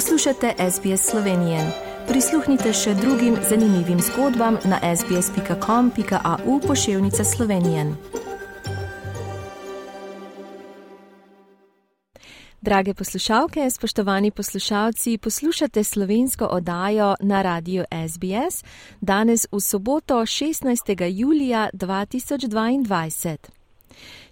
Poslušate 0.00 0.54
SBS 0.70 1.10
Slovenijo. 1.10 1.58
Prisluhnite 2.08 2.72
še 2.72 2.94
drugim 2.94 3.36
zanimivim 3.48 3.98
zgodbam 4.00 4.56
na 4.64 4.96
sbsp.com.au 4.96 6.60
pošiljka 6.60 7.24
Slovenije. 7.24 7.84
Drage 12.60 12.94
poslušalke, 12.94 13.70
spoštovani 13.70 14.30
poslušalci, 14.30 15.18
poslušate 15.18 15.84
slovensko 15.84 16.44
oddajo 16.44 17.14
na 17.20 17.42
radiju 17.42 17.84
SBS 18.08 18.64
danes 19.00 19.46
v 19.52 19.60
soboto 19.60 20.14
16. 20.14 21.04
julija 21.10 21.68
2022. 21.72 23.36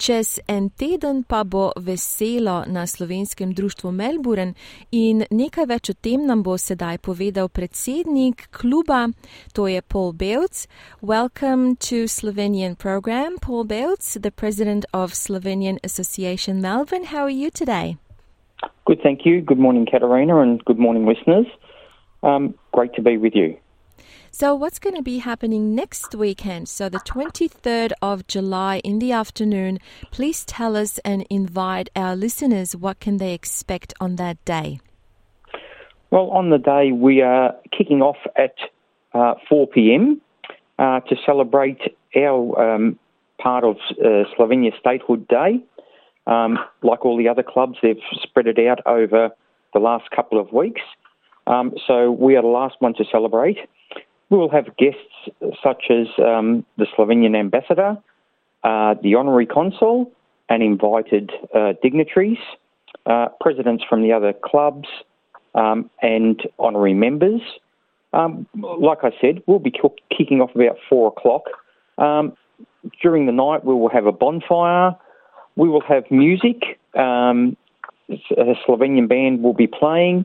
Čez 0.00 0.38
en 0.48 0.70
teden 0.70 1.24
pa 1.28 1.44
bo 1.44 1.72
veselo 1.76 2.64
na 2.66 2.86
slovenskem 2.86 3.52
društvu 3.52 3.92
Melbourne 3.92 4.54
in 4.92 5.26
nekaj 5.28 5.66
več 5.68 5.90
o 5.92 5.94
tem 6.06 6.24
nam 6.24 6.40
bo 6.40 6.56
sedaj 6.56 7.04
povedal 7.04 7.52
predsednik 7.52 8.48
kluba, 8.48 9.12
to 9.52 9.68
je 9.68 9.82
Paul 9.84 10.16
Belc. 10.16 10.64
Welcome 11.04 11.76
to 11.84 12.08
Slovenian 12.08 12.80
program, 12.80 13.36
Paul 13.44 13.68
Belc, 13.68 14.00
the 14.16 14.32
president 14.32 14.88
of 14.96 15.12
Slovenian 15.12 15.76
Association 15.84 16.64
Melbourne. 16.64 17.12
How 17.12 17.28
are 17.28 17.36
you 17.42 17.50
today? 17.52 18.00
Good, 18.88 19.04
thank 19.04 19.28
you. 19.28 19.44
Good 19.44 19.60
morning, 19.60 19.84
Katarina, 19.84 20.40
and 20.40 20.64
good 20.64 20.78
morning, 20.78 21.04
listeners. 21.04 21.46
Um, 22.22 22.54
great 22.72 22.96
to 22.96 23.02
be 23.02 23.18
with 23.18 23.36
you. 23.36 23.60
So, 24.40 24.54
what's 24.54 24.78
going 24.78 24.96
to 24.96 25.02
be 25.02 25.18
happening 25.18 25.74
next 25.74 26.14
weekend? 26.14 26.66
So, 26.70 26.88
the 26.88 27.00
23rd 27.00 27.92
of 28.00 28.26
July 28.26 28.80
in 28.82 28.98
the 28.98 29.12
afternoon. 29.12 29.80
Please 30.12 30.46
tell 30.46 30.78
us 30.78 30.98
and 31.04 31.26
invite 31.28 31.90
our 31.94 32.16
listeners 32.16 32.74
what 32.74 33.00
can 33.00 33.18
they 33.18 33.34
expect 33.34 33.92
on 34.00 34.16
that 34.16 34.42
day. 34.46 34.80
Well, 36.10 36.30
on 36.30 36.48
the 36.48 36.56
day 36.56 36.90
we 36.90 37.20
are 37.20 37.54
kicking 37.76 38.00
off 38.00 38.16
at 38.34 38.54
uh, 39.12 39.34
4 39.46 39.66
p.m. 39.66 40.22
Uh, 40.78 41.00
to 41.00 41.16
celebrate 41.26 41.82
our 42.16 42.76
um, 42.76 42.98
part 43.42 43.62
of 43.62 43.76
uh, 44.02 44.24
Slovenia 44.34 44.72
Statehood 44.80 45.28
Day. 45.28 45.62
Um, 46.26 46.58
like 46.82 47.04
all 47.04 47.18
the 47.18 47.28
other 47.28 47.42
clubs, 47.42 47.76
they've 47.82 48.00
spread 48.22 48.46
it 48.46 48.58
out 48.58 48.78
over 48.86 49.32
the 49.74 49.80
last 49.80 50.10
couple 50.16 50.40
of 50.40 50.50
weeks. 50.50 50.80
Um, 51.46 51.74
so 51.86 52.10
we 52.10 52.36
are 52.36 52.42
the 52.42 52.48
last 52.48 52.76
one 52.78 52.94
to 52.94 53.04
celebrate. 53.12 53.58
We 54.30 54.38
will 54.38 54.50
have 54.50 54.76
guests 54.76 55.28
such 55.62 55.84
as 55.90 56.06
um, 56.18 56.64
the 56.78 56.86
Slovenian 56.96 57.36
ambassador, 57.36 57.98
uh, 58.62 58.94
the 59.02 59.16
honorary 59.16 59.46
consul, 59.46 60.10
and 60.48 60.62
invited 60.62 61.32
uh, 61.54 61.74
dignitaries, 61.82 62.38
uh, 63.06 63.28
presidents 63.40 63.84
from 63.88 64.02
the 64.02 64.12
other 64.12 64.32
clubs, 64.32 64.88
um, 65.54 65.90
and 66.00 66.42
honorary 66.58 66.94
members. 66.94 67.40
Um, 68.12 68.46
like 68.54 68.98
I 69.02 69.10
said, 69.20 69.42
we'll 69.46 69.58
be 69.58 69.72
kicking 70.16 70.40
off 70.40 70.54
about 70.54 70.76
four 70.88 71.08
o'clock. 71.08 71.44
Um, 71.98 72.36
during 73.02 73.26
the 73.26 73.32
night, 73.32 73.64
we 73.64 73.74
will 73.74 73.90
have 73.90 74.06
a 74.06 74.12
bonfire. 74.12 74.96
We 75.56 75.68
will 75.68 75.82
have 75.82 76.10
music. 76.10 76.78
Um, 76.96 77.56
a 78.08 78.54
Slovenian 78.66 79.08
band 79.08 79.42
will 79.42 79.54
be 79.54 79.66
playing. 79.66 80.24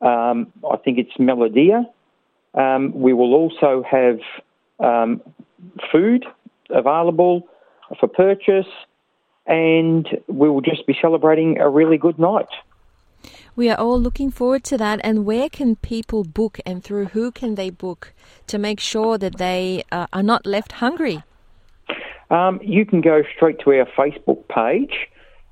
Um, 0.00 0.52
I 0.68 0.76
think 0.76 0.98
it's 0.98 1.12
Melodia. 1.18 1.86
Um, 2.54 2.92
we 2.94 3.12
will 3.12 3.34
also 3.34 3.82
have 3.88 4.18
um, 4.78 5.20
food 5.90 6.24
available 6.70 7.48
for 7.98 8.08
purchase, 8.08 8.66
and 9.46 10.08
we 10.28 10.48
will 10.50 10.60
just 10.60 10.86
be 10.86 10.96
celebrating 11.00 11.58
a 11.58 11.68
really 11.68 11.98
good 11.98 12.18
night. 12.18 12.48
We 13.54 13.68
are 13.68 13.78
all 13.78 14.00
looking 14.00 14.30
forward 14.30 14.64
to 14.64 14.78
that. 14.78 15.00
And 15.04 15.26
where 15.26 15.48
can 15.48 15.76
people 15.76 16.24
book, 16.24 16.58
and 16.64 16.82
through 16.82 17.06
who 17.06 17.30
can 17.30 17.54
they 17.54 17.70
book 17.70 18.12
to 18.46 18.58
make 18.58 18.80
sure 18.80 19.18
that 19.18 19.36
they 19.36 19.84
uh, 19.92 20.06
are 20.12 20.22
not 20.22 20.46
left 20.46 20.72
hungry? 20.72 21.22
Um, 22.30 22.60
you 22.62 22.86
can 22.86 23.02
go 23.02 23.22
straight 23.36 23.58
to 23.60 23.72
our 23.72 23.86
Facebook 23.86 24.48
page, 24.48 25.08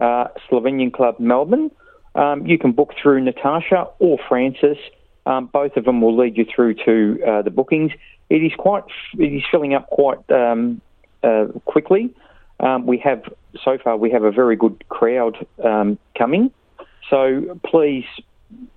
uh, 0.00 0.28
Slovenian 0.48 0.92
Club 0.92 1.20
Melbourne. 1.20 1.70
Um, 2.14 2.46
you 2.46 2.58
can 2.58 2.72
book 2.72 2.94
through 3.00 3.22
Natasha 3.22 3.88
or 3.98 4.18
Francis 4.26 4.78
um, 5.26 5.46
both 5.46 5.76
of 5.76 5.84
them 5.84 6.00
will 6.00 6.16
lead 6.16 6.36
you 6.36 6.44
through 6.44 6.74
to 6.84 7.22
uh, 7.26 7.42
the 7.42 7.50
bookings. 7.50 7.92
It 8.30 8.42
is 8.42 8.52
quite, 8.58 8.84
it 9.18 9.32
is 9.32 9.42
filling 9.50 9.74
up 9.74 9.88
quite 9.90 10.18
um, 10.30 10.80
uh, 11.22 11.46
quickly. 11.64 12.14
Um, 12.60 12.86
we 12.86 12.98
have 12.98 13.22
so 13.62 13.76
far 13.78 13.96
we 13.96 14.10
have 14.10 14.24
a 14.24 14.30
very 14.30 14.56
good 14.56 14.84
crowd 14.88 15.46
um, 15.64 15.98
coming, 16.16 16.50
so 17.10 17.58
please 17.64 18.04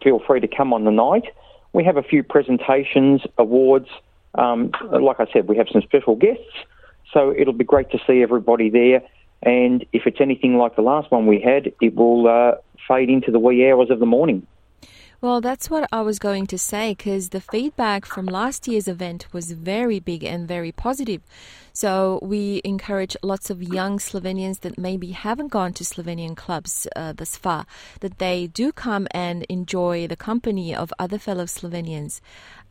feel 0.04 0.20
free 0.20 0.40
to 0.40 0.48
come 0.48 0.74
on 0.74 0.86
the 0.86 0.92
night. 0.92 1.26
We 1.74 1.84
have 1.84 1.98
a 1.98 2.04
few 2.04 2.24
presentations, 2.24 3.22
awards. 3.38 3.90
Um, 4.36 4.72
like 4.92 5.20
I 5.20 5.28
said, 5.32 5.48
we 5.48 5.58
have 5.58 5.68
some 5.72 5.82
special 5.82 6.16
guests, 6.16 6.66
so 7.14 7.34
it'll 7.38 7.54
be 7.54 7.64
great 7.64 7.92
to 7.92 8.00
see 8.08 8.22
everybody 8.22 8.70
there. 8.70 9.02
And 9.44 9.86
if 9.94 10.08
it's 10.08 10.20
anything 10.20 10.58
like 10.58 10.76
the 10.76 10.82
last 10.82 11.12
one 11.12 11.28
we 11.28 11.40
had, 11.40 11.72
it 11.82 11.96
will 11.96 12.28
uh, 12.28 12.56
fade 12.88 13.10
into 13.10 13.32
the 13.32 13.40
wee 13.40 13.70
hours 13.70 13.90
of 13.90 14.00
the 14.00 14.06
morning. 14.06 14.48
Well, 15.26 15.42
that's 15.42 15.72
what 15.72 15.90
I 15.92 16.02
was 16.02 16.20
going 16.20 16.46
to 16.46 16.58
say 16.60 16.92
because 16.92 17.30
the 17.30 17.42
feedback 17.42 18.06
from 18.06 18.28
last 18.28 18.68
year's 18.68 18.88
event 18.88 19.26
was 19.34 19.54
very 19.54 20.00
big 20.00 20.24
and 20.24 20.48
very 20.48 20.72
positive. 20.72 21.24
So 21.74 22.20
we 22.22 22.62
encourage 22.64 23.18
lots 23.24 23.50
of 23.50 23.64
young 23.64 23.98
Slovenians 23.98 24.60
that 24.60 24.78
maybe 24.78 25.14
haven't 25.14 25.48
gone 25.48 25.74
to 25.74 25.84
Slovenian 25.84 26.38
clubs 26.38 26.88
uh, 26.96 27.14
thus 27.14 27.38
far 27.38 27.66
that 28.02 28.20
they 28.20 28.46
do 28.46 28.72
come 28.72 29.08
and 29.10 29.48
enjoy 29.50 30.06
the 30.06 30.16
company 30.16 30.76
of 30.76 30.94
other 31.00 31.18
fellow 31.18 31.46
Slovenians. 31.46 32.22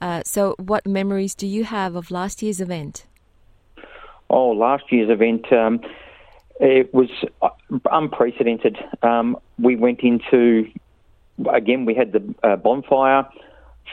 Uh, 0.01 0.23
so, 0.25 0.55
what 0.57 0.87
memories 0.87 1.35
do 1.35 1.49
you 1.49 1.65
have 1.65 1.97
of 1.97 2.13
last 2.13 2.41
year's 2.41 2.61
event? 2.61 3.05
Oh, 4.31 4.51
last 4.51 4.93
year's 4.93 5.11
event. 5.11 5.53
Um, 5.53 5.81
it 6.61 6.95
was 6.95 7.11
uh, 7.43 7.49
unprecedented. 7.91 8.79
Um, 9.03 9.37
we 9.59 9.75
went 9.75 10.03
into 10.03 10.71
again, 11.53 11.85
we 11.85 11.95
had 11.95 12.13
the 12.13 12.35
uh, 12.43 12.57
bonfire, 12.57 13.29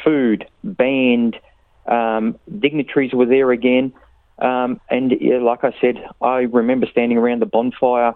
food, 0.03 0.47
band, 0.63 1.37
um, 1.85 2.37
dignitaries 2.59 3.13
were 3.13 3.25
there 3.25 3.51
again. 3.51 3.93
Um, 4.39 4.79
and 4.89 5.13
yeah, 5.19 5.37
like 5.37 5.63
I 5.63 5.73
said, 5.79 6.03
I 6.21 6.39
remember 6.41 6.87
standing 6.87 7.17
around 7.17 7.41
the 7.41 7.45
bonfire 7.45 8.13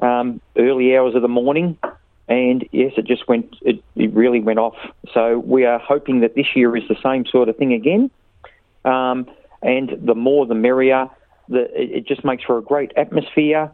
um, 0.00 0.40
early 0.56 0.96
hours 0.96 1.14
of 1.14 1.22
the 1.22 1.28
morning, 1.28 1.78
and 2.28 2.68
yes, 2.72 2.92
it 2.96 3.06
just 3.06 3.28
went, 3.28 3.56
it, 3.62 3.82
it, 3.96 4.12
really 4.12 4.40
went 4.40 4.58
off. 4.58 4.76
So 5.12 5.38
we 5.38 5.64
are 5.64 5.78
hoping 5.78 6.20
that 6.20 6.34
this 6.34 6.46
year 6.54 6.76
is 6.76 6.82
the 6.88 6.96
same 7.02 7.24
sort 7.26 7.48
of 7.48 7.56
thing 7.56 7.72
again. 7.72 8.10
Um, 8.84 9.26
and 9.62 9.98
the 10.02 10.14
more 10.14 10.46
the 10.46 10.54
merrier. 10.54 11.08
The, 11.48 11.64
it, 11.78 11.90
it, 11.90 12.06
just 12.06 12.24
makes 12.24 12.44
for 12.44 12.58
a 12.58 12.62
great 12.62 12.92
atmosphere, 12.96 13.70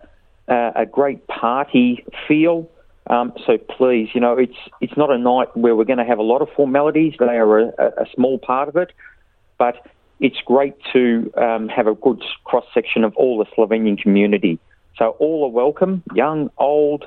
uh, 0.49 0.72
a 0.75 0.87
great 0.87 1.27
party 1.27 2.05
feel. 2.27 2.69
Um, 3.06 3.33
so 3.47 3.59
please, 3.59 4.11
you 4.15 4.21
know, 4.21 4.37
it's 4.37 4.56
it's 4.81 4.97
not 4.97 5.11
a 5.11 5.19
night 5.19 5.56
where 5.56 5.75
we're 5.75 5.84
going 5.84 5.99
to 5.99 6.05
have 6.05 6.19
a 6.19 6.22
lot 6.22 6.43
of 6.43 6.49
formalities. 6.55 7.15
They 7.19 7.27
are 7.27 7.59
a, 7.59 7.66
a 7.78 8.06
small 8.15 8.38
part 8.38 8.69
of 8.69 8.77
it, 8.77 8.93
but 9.59 9.87
it's 10.21 10.37
great 10.44 10.75
to 10.93 11.33
um, 11.37 11.69
have 11.69 11.87
a 11.87 11.94
good 11.94 12.22
cross 12.44 12.65
section 12.75 13.05
of 13.05 13.16
all 13.16 13.39
the 13.39 13.47
Slovenian 13.56 14.00
community. 14.00 14.59
So 14.97 15.16
all 15.19 15.44
are 15.44 15.50
welcome, 15.50 16.03
young, 16.15 16.50
old, 16.59 17.06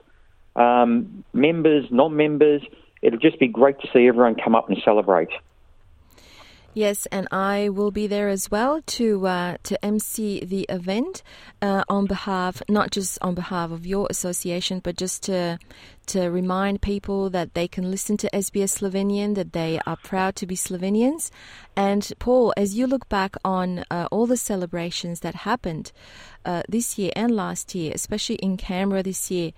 um, 0.55 1.23
members, 1.31 1.85
non-members. 1.91 2.63
It'll 3.01 3.19
just 3.19 3.39
be 3.39 3.47
great 3.47 3.79
to 3.81 3.87
see 3.93 4.07
everyone 4.07 4.35
come 4.35 4.55
up 4.55 4.67
and 4.67 4.77
celebrate. 4.83 5.29
Yes, 6.75 7.05
and 7.11 7.27
I 7.31 7.69
will 7.69 7.91
be 7.91 8.07
there 8.07 8.29
as 8.29 8.49
well 8.49 8.81
to 8.81 9.27
uh, 9.27 9.57
to 9.61 9.85
MC 9.85 10.43
the 10.43 10.65
event 10.69 11.21
uh, 11.61 11.83
on 11.87 12.07
behalf, 12.07 12.63
not 12.67 12.89
just 12.89 13.19
on 13.21 13.35
behalf 13.35 13.69
of 13.69 13.85
your 13.85 14.07
association, 14.09 14.79
but 14.79 14.97
just 14.97 15.21
to 15.23 15.59
to 16.07 16.29
remind 16.29 16.81
people 16.81 17.29
that 17.29 17.53
they 17.53 17.67
can 17.67 17.91
listen 17.91 18.17
to 18.17 18.29
SBS 18.31 18.79
Slovenian, 18.79 19.35
that 19.35 19.53
they 19.53 19.79
are 19.85 19.97
proud 19.97 20.35
to 20.37 20.47
be 20.47 20.55
Slovenians. 20.55 21.29
And 21.75 22.11
Paul, 22.17 22.55
as 22.57 22.75
you 22.75 22.87
look 22.87 23.07
back 23.07 23.35
on 23.45 23.85
uh, 23.91 24.07
all 24.11 24.25
the 24.25 24.35
celebrations 24.35 25.19
that 25.19 25.35
happened 25.35 25.91
uh, 26.43 26.63
this 26.67 26.97
year 26.97 27.11
and 27.15 27.35
last 27.35 27.75
year, 27.75 27.91
especially 27.93 28.37
in 28.37 28.57
Canberra 28.57 29.03
this 29.03 29.29
year. 29.29 29.51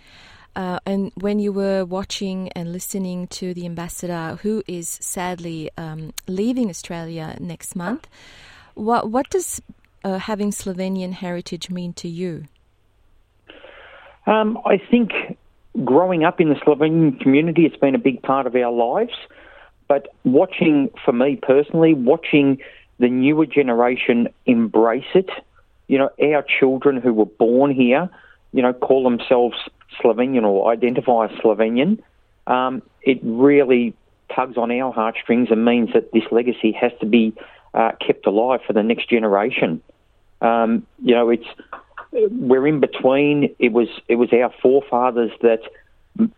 Uh, 0.55 0.79
and 0.85 1.11
when 1.15 1.39
you 1.39 1.51
were 1.51 1.83
watching 1.83 2.49
and 2.49 2.71
listening 2.71 3.27
to 3.27 3.53
the 3.53 3.65
ambassador, 3.65 4.37
who 4.41 4.63
is 4.67 4.87
sadly 4.87 5.69
um, 5.77 6.13
leaving 6.27 6.69
Australia 6.69 7.35
next 7.39 7.75
month, 7.75 8.07
what 8.73 9.09
what 9.09 9.29
does 9.29 9.61
uh, 10.03 10.17
having 10.17 10.51
Slovenian 10.51 11.13
heritage 11.13 11.69
mean 11.69 11.93
to 11.93 12.07
you? 12.07 12.45
Um, 14.27 14.57
I 14.65 14.77
think 14.77 15.11
growing 15.83 16.23
up 16.23 16.39
in 16.39 16.49
the 16.49 16.55
Slovenian 16.55 17.19
community, 17.19 17.65
it's 17.65 17.75
been 17.77 17.95
a 17.95 17.99
big 17.99 18.21
part 18.21 18.47
of 18.47 18.55
our 18.55 18.71
lives. 18.71 19.13
But 19.87 20.07
watching, 20.23 20.89
for 21.03 21.11
me 21.11 21.35
personally, 21.41 21.93
watching 21.93 22.59
the 22.97 23.09
newer 23.09 23.45
generation 23.45 24.29
embrace 24.45 25.05
it, 25.13 25.29
you 25.87 25.97
know, 25.97 26.09
our 26.21 26.43
children 26.59 26.97
who 26.97 27.13
were 27.13 27.25
born 27.25 27.71
here, 27.71 28.09
you 28.55 28.61
know, 28.61 28.71
call 28.71 29.03
themselves 29.03 29.57
Slovenian 30.01 30.43
or 30.43 30.71
identify 30.71 31.25
as 31.25 31.31
Slovenian, 31.41 31.99
um, 32.47 32.81
it 33.01 33.19
really 33.21 33.93
tugs 34.33 34.57
on 34.57 34.71
our 34.71 34.93
heartstrings 34.93 35.49
and 35.51 35.65
means 35.65 35.89
that 35.93 36.13
this 36.13 36.23
legacy 36.31 36.71
has 36.71 36.93
to 37.01 37.05
be 37.05 37.33
uh, 37.73 37.91
kept 38.05 38.25
alive 38.25 38.61
for 38.65 38.71
the 38.71 38.81
next 38.81 39.09
generation. 39.09 39.81
Um, 40.41 40.87
you 41.03 41.13
know, 41.13 41.29
it's 41.29 41.47
we're 42.13 42.65
in 42.65 42.79
between. 42.79 43.53
It 43.59 43.73
was 43.73 43.89
it 44.07 44.15
was 44.15 44.29
our 44.31 44.53
forefathers 44.61 45.31
that 45.41 45.59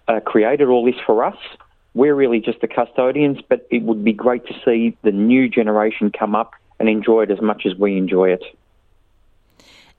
uh, 0.08 0.20
created 0.22 0.70
all 0.70 0.84
this 0.84 1.00
for 1.06 1.24
us. 1.24 1.38
We're 1.94 2.16
really 2.16 2.40
just 2.40 2.62
the 2.62 2.68
custodians, 2.68 3.40
but 3.48 3.68
it 3.70 3.84
would 3.84 4.04
be 4.04 4.14
great 4.14 4.46
to 4.48 4.54
see 4.66 4.98
the 5.04 5.12
new 5.12 5.48
generation 5.48 6.12
come 6.12 6.36
up 6.36 6.54
and 6.80 6.90
enjoy 6.90 7.24
it 7.24 7.32
as 7.32 7.42
much 7.42 7.68
as 7.68 7.76
we 7.76 7.96
enjoy 7.96 8.30
it. 8.30 8.44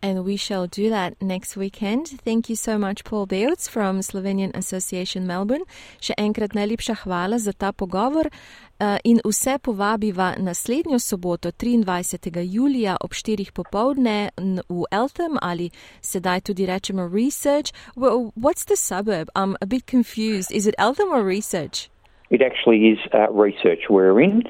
And 0.01 0.25
we 0.25 0.37
shall 0.37 0.69
do 0.69 0.91
that 0.91 1.21
next 1.21 1.57
weekend. 1.57 2.07
Thank 2.25 2.49
you 2.49 2.55
so 2.55 2.79
much, 2.79 3.03
Paul 3.03 3.27
Bevc 3.27 3.69
from 3.69 3.99
Slovenian 3.99 4.55
Association 4.55 5.27
Melbourne. 5.27 5.67
Še 5.99 6.15
enkrat 6.15 6.55
najlepša 6.55 7.03
hvala 7.03 7.43
za 7.43 7.51
ta 7.51 7.73
pogovor 7.75 8.31
uh, 8.31 8.99
in 9.03 9.19
vse 9.27 9.59
povabiva 9.59 10.37
naslednjo 10.39 11.01
soboto, 11.03 11.51
23. 11.51 12.31
julija 12.47 12.95
ob 13.01 13.11
4. 13.11 13.51
popovdne 13.51 14.31
v 14.69 14.85
Eltham 14.95 15.35
ali 15.43 15.71
sedaj 16.01 16.47
tudi 16.47 16.67
rečemo 16.67 17.11
Research. 17.11 17.75
Well, 17.97 18.31
what's 18.39 18.71
the 18.71 18.77
suburb? 18.77 19.29
I'm 19.35 19.57
a 19.61 19.67
bit 19.67 19.91
confused. 19.91 20.53
Is 20.55 20.69
it 20.69 20.79
Eltham 20.79 21.11
or 21.11 21.27
Research? 21.27 21.91
It 22.31 22.41
actually 22.41 22.95
is 22.95 22.99
uh, 23.11 23.27
Research 23.35 23.91
we're 23.91 24.23
in, 24.23 24.45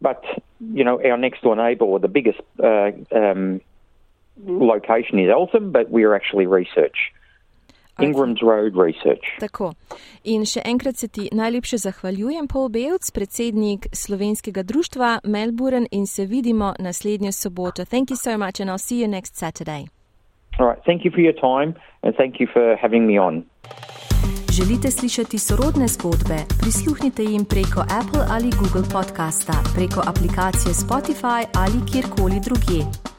but 0.00 0.22
you 0.60 0.84
know 0.84 1.02
our 1.02 1.18
next 1.18 1.42
door 1.42 1.56
neighbour 1.56 1.98
the 1.98 2.06
biggest. 2.06 2.38
Uh, 2.62 2.94
um, 3.10 3.60
location 4.46 5.18
is 5.18 5.28
Eltham, 5.30 5.72
but 5.72 5.90
we 5.90 6.04
are 6.04 6.14
actually 6.14 6.46
research. 6.46 7.12
Ingram's 8.00 8.40
Road 8.42 8.72
Research. 8.74 9.24
Tako. 9.40 9.72
In 10.24 10.46
še 10.46 10.62
enkrat 10.64 10.96
se 10.96 11.08
ti 11.08 11.28
najlepše 11.32 11.76
zahvaljujem, 11.76 12.48
Paul 12.48 12.68
Bevc, 12.68 13.10
predsednik 13.12 13.86
slovenskega 13.92 14.62
društva 14.62 15.18
Melbourne 15.24 15.86
in 15.90 16.06
se 16.06 16.24
vidimo 16.26 16.74
naslednjo 16.78 17.32
soboto. 17.32 17.84
Thank 17.84 18.10
you 18.10 18.16
so 18.16 18.38
much 18.38 18.60
and 18.60 18.70
I'll 18.70 18.78
see 18.78 19.00
you 19.00 19.08
next 19.08 19.36
Saturday. 19.36 19.86
All 20.58 20.66
right, 20.66 20.82
thank 20.84 21.04
you 21.04 21.10
for 21.10 21.20
your 21.20 21.36
time 21.36 21.74
and 22.02 22.16
thank 22.16 22.40
you 22.40 22.46
for 22.52 22.76
having 22.82 23.06
me 23.06 23.20
on. 23.20 23.44
Želite 24.52 24.90
slišati 24.90 25.38
sorodne 25.38 25.88
zgodbe? 25.88 26.38
Prisluhnite 26.60 27.22
jim 27.22 27.44
preko 27.44 27.80
Apple 27.80 28.24
ali 28.30 28.50
Google 28.60 28.86
podcasta, 28.92 29.52
preko 29.74 30.00
aplikacije 30.10 30.72
Spotify 30.84 31.40
ali 31.62 31.78
kjerkoli 31.92 32.40
drugje. 32.46 33.11